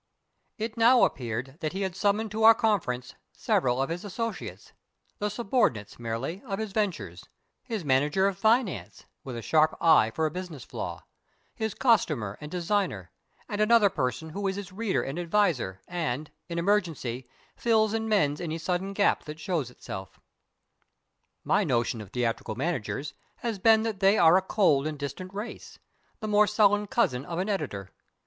[0.57, 4.73] It now appeared that he had summoned to our conference several of his associates
[5.19, 7.29] the subordinates, merely, of his ventures
[7.61, 11.05] his manager of finance (with a sharp eye for a business flaw),
[11.53, 13.11] his costumer and designer,
[13.47, 18.41] and another person who is his reader and adviser and, in emergency, fills and mends
[18.41, 20.19] any sudden gap that shows itself.
[21.43, 23.13] My notion of theatrical managers
[23.45, 25.77] has been that they are a cold and distant race
[26.21, 27.91] the more sullen cousin of an editor.